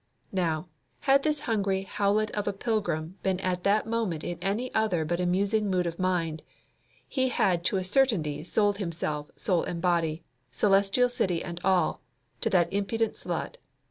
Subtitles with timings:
[0.31, 0.67] Now,
[1.01, 5.19] had this hungry howlet of a pilgrim been at that moment in any other but
[5.19, 6.41] a musing mood of mind,
[7.07, 12.01] he had to a certainty sold himself, soul and body, Celestial City and all,
[12.41, 13.57] to that impudent slut.